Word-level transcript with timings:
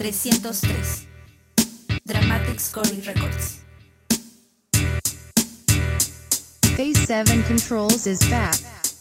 303 0.00 1.06
Dramatic 2.06 2.58
Scoring 2.58 3.02
Records. 3.04 3.60
Phase 6.74 7.06
7 7.06 7.42
Controls 7.42 8.06
is 8.06 8.20
back. 8.30 8.56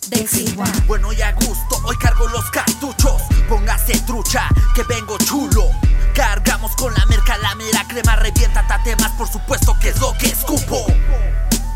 Dexy 0.10 0.54
One. 0.58 0.70
Bueno 0.88 1.14
y 1.14 1.22
a 1.22 1.32
gusto, 1.36 1.82
hoy 1.86 1.96
cargo 2.02 2.28
los 2.28 2.52
cartuchos. 2.52 3.22
Póngase 3.48 3.98
trucha, 4.06 4.50
que 4.76 4.84
vengo 4.90 5.18
chulo. 5.20 5.70
Cargamos 6.14 6.76
con 6.76 6.94
la 6.94 7.06
merca, 7.06 7.38
la 7.38 7.56
mera 7.56 7.86
crema 7.88 8.18
revienta 8.18 8.68
tatemas, 8.68 9.14
por 9.14 9.30
supuesto 9.30 9.78
que 9.80 9.90
es 9.90 10.02
lo 10.02 10.12
que 10.18 10.26
escupo. 10.28 10.86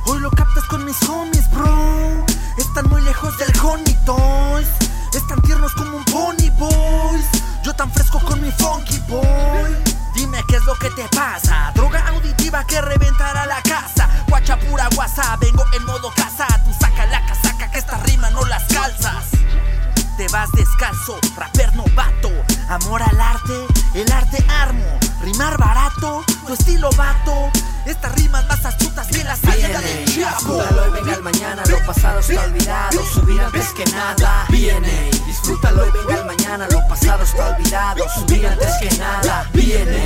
Hoy 0.05 0.19
lo 0.19 0.31
captas 0.31 0.65
con 0.65 0.83
mis 0.83 1.01
homies, 1.03 1.49
bro. 1.49 2.25
Están 2.57 2.89
muy 2.89 3.01
lejos 3.03 3.37
del 3.37 3.57
honey 3.57 3.97
toys. 4.05 4.67
Están 5.15 5.41
tiernos 5.43 5.71
como 5.75 5.95
un 5.95 6.03
pony 6.03 6.49
boys. 6.59 7.25
Yo 7.63 7.73
tan 7.73 7.89
fresco 7.93 8.19
con 8.19 8.41
mi 8.41 8.51
funky 8.51 8.92
lo 10.73 10.79
que 10.79 10.89
te 10.91 11.07
pasa. 11.15 11.71
Droga 11.75 12.07
auditiva 12.07 12.65
que 12.65 12.81
reventará 12.81 13.45
la 13.45 13.61
casa. 13.61 14.09
Guacha 14.27 14.57
pura 14.57 14.87
guasa, 14.95 15.37
vengo 15.37 15.63
en 15.73 15.85
modo 15.85 16.11
casa. 16.15 16.47
Tú 16.65 16.71
saca 16.79 17.05
la 17.07 17.25
casaca 17.25 17.69
que 17.71 17.79
esta 17.79 17.97
rima 17.97 18.29
no 18.31 18.45
las 18.45 18.63
calzas. 18.65 19.25
Te 20.17 20.27
vas 20.29 20.51
descalzo, 20.53 21.19
rapper 21.35 21.75
novato. 21.75 22.31
Amor 22.69 23.01
al 23.01 23.19
arte, 23.19 23.67
el 23.93 24.11
arte 24.11 24.43
armo. 24.49 24.99
Rimar 25.21 25.57
barato, 25.57 26.23
tu 26.45 26.53
estilo 26.53 26.89
vato. 26.97 27.51
Estas 27.85 28.13
rimas 28.15 28.45
más 28.47 28.65
astutas 28.65 29.07
que 29.07 29.23
la 29.23 29.35
salida 29.35 29.81
del 29.81 30.05
Chapo. 30.05 30.53
Disfrútalo 30.53 30.87
y 30.87 30.91
venga 30.91 31.13
el 31.15 31.23
mañana, 31.23 31.63
lo 31.69 31.85
pasado 31.85 32.19
está 32.19 32.43
olvidado. 32.43 33.03
Subir 33.03 33.41
antes 33.41 33.73
que 33.73 33.85
nada. 33.85 34.45
Viene, 34.49 35.11
disfrútalo 35.25 35.87
y 35.87 35.91
venga 35.91 36.21
el 36.21 36.25
mañana, 36.25 36.67
lo 36.71 36.87
pasado 36.87 37.23
está 37.23 37.55
olvidado. 37.55 38.05
Subir 38.15 38.47
antes 38.47 38.71
que 38.79 38.97
nada. 38.97 39.49
Viene, 39.53 40.02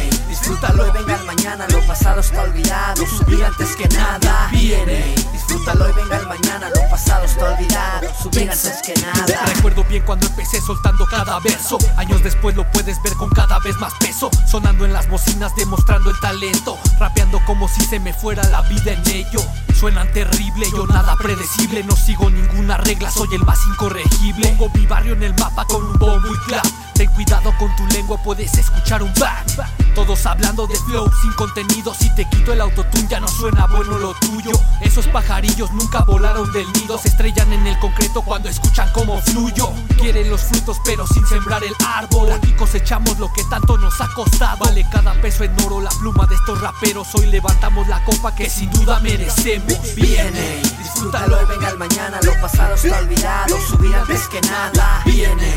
mañana, 1.37 1.67
lo 1.69 1.85
pasado 1.85 2.19
está 2.19 2.41
olvidado. 2.43 3.05
Subir 3.05 3.43
antes 3.43 3.75
que 3.75 3.87
nada. 3.89 4.49
Viene, 4.51 5.15
disfrútalo 5.31 5.89
y 5.89 5.93
venga 5.93 6.17
el 6.17 6.27
mañana, 6.27 6.69
lo 6.69 6.89
pasado 6.89 7.25
está 7.25 7.53
olvidado. 7.53 8.13
Subir 8.21 8.49
antes 8.49 8.81
que 8.83 8.93
nada. 9.01 9.45
Recuerdo 9.45 9.83
bien 9.85 10.03
cuando 10.03 10.27
empecé 10.27 10.59
soltando 10.61 11.05
cada 11.05 11.39
verso. 11.39 11.77
Años 11.97 12.23
después 12.23 12.55
lo 12.55 12.69
puedes 12.71 13.01
ver 13.03 13.13
con 13.13 13.29
cada 13.29 13.59
vez 13.59 13.75
más 13.77 13.93
peso. 13.99 14.29
Sonando 14.45 14.85
en 14.85 14.93
las 14.93 15.07
bocinas, 15.09 15.55
demostrando 15.55 16.09
el 16.09 16.19
talento. 16.19 16.77
Rapeando 16.99 17.39
como 17.45 17.67
si 17.67 17.81
se 17.85 17.99
me 17.99 18.13
fuera 18.13 18.43
la 18.49 18.61
vida 18.63 18.93
en 18.93 19.07
ello. 19.07 19.41
Suenan 19.73 20.11
terrible, 20.11 20.65
yo 20.71 20.87
nada 20.87 21.15
predecible. 21.17 21.83
No 21.83 21.95
sigo 21.95 22.29
ninguna 22.29 22.77
regla, 22.77 23.11
soy 23.11 23.29
el 23.33 23.43
más 23.43 23.59
incorregible. 23.67 24.47
Pongo 24.49 24.69
mi 24.73 24.85
barrio 24.85 25.13
en 25.13 25.23
el 25.23 25.35
mapa 25.35 25.65
con 25.65 25.85
un 25.85 25.93
bombo 25.99 26.27
y 26.27 26.37
clap. 26.47 26.65
Ten 26.97 27.11
cuidado 27.11 27.53
con 27.59 27.75
tu 27.75 27.85
lengua, 27.93 28.17
puedes 28.23 28.57
escuchar 28.57 29.03
un 29.03 29.13
back. 29.19 29.45
Todos 29.93 30.25
hablando 30.25 30.65
de 30.65 30.75
flow 30.75 31.07
sin 31.21 31.31
contenido. 31.33 31.93
Si 31.93 32.09
te 32.15 32.25
quito 32.25 32.53
el 32.53 32.61
autotune, 32.61 33.07
ya 33.07 33.19
no 33.19 33.27
suena 33.27 33.67
bueno 33.67 33.97
lo 33.99 34.13
tuyo. 34.15 34.51
Esos 34.81 35.07
pajarillos 35.07 35.71
nunca 35.73 36.01
volaron 36.01 36.51
del 36.53 36.71
nido. 36.73 36.97
Se 36.97 37.09
estrellan 37.09 37.53
en 37.53 37.67
el 37.67 37.77
concreto 37.79 38.21
cuando 38.21 38.49
escuchan 38.49 38.89
cómo 38.93 39.21
fluyo. 39.21 39.71
Quieren 39.99 40.29
los 40.29 40.41
frutos, 40.41 40.77
pero 40.85 41.05
sin 41.07 41.25
sembrar 41.27 41.63
el 41.63 41.73
árbol. 41.85 42.31
Aquí 42.31 42.53
cosechamos 42.53 43.17
lo 43.19 43.31
que 43.33 43.43
tanto 43.45 43.77
nos 43.77 43.99
ha 44.01 44.07
costado. 44.13 44.57
Vale 44.65 44.85
cada 44.91 45.13
peso 45.21 45.43
en 45.43 45.55
oro 45.65 45.81
la 45.81 45.89
pluma 45.89 46.25
de 46.27 46.35
estos 46.35 46.61
raperos. 46.61 47.13
Hoy 47.13 47.27
levantamos 47.27 47.87
la 47.87 48.03
copa 48.05 48.35
que 48.35 48.49
sin 48.49 48.71
duda 48.71 48.99
merecemos. 48.99 49.95
Viene, 49.95 50.61
disfrútalo 50.77 51.45
venga 51.47 51.69
el 51.69 51.77
mañana, 51.77 52.19
lo 52.23 52.33
pasado 52.41 52.75
está 52.75 52.99
olvidado. 52.99 53.57
Subir 53.67 53.95
antes 53.95 54.27
que 54.27 54.41
nada. 54.41 55.01
Viene, 55.05 55.56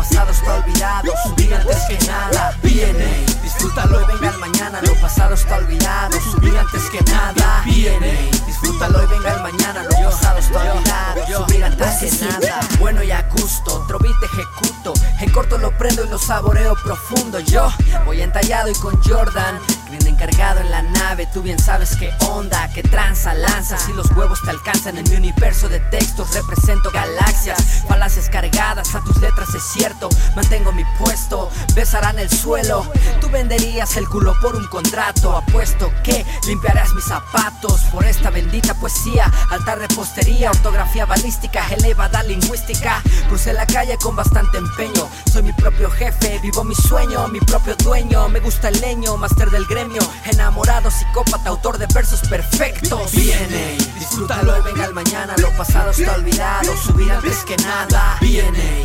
pasado 0.00 0.30
está 0.30 0.54
olvidado. 0.54 1.12
Subir 1.24 1.54
antes 1.54 1.76
que 1.86 2.06
nada. 2.06 2.56
Viene, 2.62 3.26
disfrútalo 3.42 4.00
y 4.00 4.04
venga 4.04 4.30
el 4.30 4.38
mañana, 4.38 4.80
lo 4.80 4.94
pasado 4.94 5.34
está 5.34 5.56
olvidado. 5.56 6.18
Subir 6.32 6.56
antes 6.56 6.82
que 6.90 7.02
nada. 7.10 7.62
Viene, 7.66 8.30
disfrútalo 8.46 9.02
y 9.02 9.06
venga 9.06 9.34
el 9.34 9.42
mañana, 9.42 9.82
lo 9.84 10.10
pasado 10.10 10.38
está 10.38 10.72
olvidado. 10.72 11.46
Subir 11.46 11.64
antes 11.64 11.96
que 12.00 12.24
nada. 12.24 12.60
Bueno 12.78 13.02
y 13.02 13.10
a 13.10 13.28
gusto, 13.28 13.82
otro 13.82 13.98
beat 13.98 14.16
ejecuto. 14.22 14.94
En 15.20 15.30
corto 15.32 15.58
lo 15.58 15.70
prendo 15.76 16.02
y 16.04 16.08
lo 16.08 16.18
saboreo 16.18 16.74
profundo. 16.82 17.38
Yo 17.40 17.70
voy 18.06 18.22
entallado 18.22 18.70
y 18.70 18.74
con 18.74 19.02
Jordan. 19.02 19.60
Green 19.88 20.06
encargado 20.06 20.60
en 20.60 20.70
la 20.70 20.82
nave, 20.82 21.26
tú 21.32 21.42
bien 21.42 21.58
sabes 21.58 21.96
qué 21.96 22.12
onda, 22.28 22.70
qué 22.72 22.82
tranza 22.82 23.34
lanzas 23.34 23.88
y 23.88 23.92
los 23.92 24.10
huevos 24.12 24.40
te 24.42 24.50
alcanzan 24.50 24.96
en 24.98 25.08
mi 25.10 25.16
universo 25.16 25.68
de 25.68 25.80
textos. 25.80 26.32
Represento 26.34 26.90
galaxias, 26.90 27.82
falacias 27.88 28.28
cargadas 28.30 28.94
a 28.94 29.00
tus 29.00 29.16
letras, 29.16 29.29
es 29.54 29.64
cierto. 29.72 30.08
Mantengo 30.36 30.72
mi 30.72 30.84
puesto, 30.98 31.50
besarán 31.74 32.18
el 32.18 32.30
suelo. 32.30 32.86
Tú 33.20 33.28
venderías 33.30 33.96
el 33.96 34.08
culo 34.08 34.34
por 34.40 34.56
un 34.56 34.66
contrato. 34.68 35.36
Apuesto 35.36 35.92
que 36.04 36.24
limpiarás 36.46 36.94
mis 36.94 37.04
zapatos 37.04 37.80
por 37.92 38.04
esta 38.04 38.30
bendita 38.30 38.74
poesía. 38.74 39.30
Alta 39.50 39.74
repostería, 39.74 40.50
ortografía 40.50 41.06
balística, 41.06 41.66
elevada 41.68 42.22
lingüística. 42.22 43.02
Crucé 43.28 43.52
la 43.52 43.66
calle 43.66 43.96
con 43.98 44.16
bastante 44.16 44.58
empeño. 44.58 45.08
Soy 45.32 45.42
mi 45.42 45.52
propio 45.52 45.90
jefe, 45.90 46.38
vivo 46.42 46.64
mi 46.64 46.74
sueño, 46.74 47.26
mi 47.28 47.40
propio 47.40 47.74
dueño. 47.76 48.28
Me 48.28 48.40
gusta 48.40 48.68
el 48.68 48.80
leño, 48.80 49.16
máster 49.16 49.50
del 49.50 49.66
gremio. 49.66 50.02
Enamorado, 50.26 50.90
psicópata, 50.90 51.50
autor 51.50 51.78
de 51.78 51.86
versos 51.92 52.20
perfectos. 52.28 53.12
Viene, 53.12 53.76
disfrútalo 53.98 54.60
venga 54.62 54.84
el 54.84 54.94
mañana. 54.94 55.34
Lo 55.38 55.50
pasado 55.56 55.90
está 55.90 56.14
olvidado. 56.14 56.76
Subir 56.76 57.10
antes 57.10 57.44
que 57.44 57.56
nada. 57.58 58.16
Viene, 58.20 58.82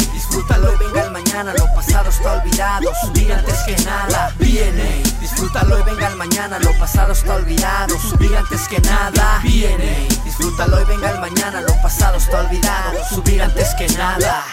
disfrútalo 0.55 0.85
venga 0.85 1.01
el 1.03 1.11
mañana. 1.11 1.53
Lo 1.53 1.65
pasado 1.73 2.09
está 2.09 2.33
olvidado. 2.33 2.91
Subir 3.01 3.33
antes 3.33 3.59
que 3.65 3.75
nada. 3.83 4.33
Viene, 4.39 5.03
disfrútalo 5.19 5.79
y 5.79 5.83
venga 5.83 6.07
el 6.07 6.15
mañana. 6.15 6.59
Lo 6.59 6.71
pasado 6.77 7.13
está 7.13 7.35
olvidado. 7.35 7.99
Subir 7.99 8.35
antes 8.35 8.67
que 8.67 8.79
nada. 8.79 9.39
Viene, 9.43 10.07
disfrútalo 10.23 10.81
y 10.81 10.85
venga 10.85 11.11
el 11.11 11.19
mañana. 11.19 11.61
Lo 11.61 11.75
pasado 11.81 12.17
está 12.17 12.41
olvidado. 12.41 12.97
Subir 13.09 13.41
antes 13.41 13.73
que 13.75 13.87
nada. 13.89 14.43